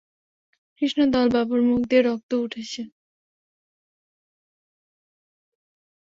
[0.77, 2.81] কৃষ্ণদয়ালবাবুর মুখ দিয়ে রক্ত উঠছে।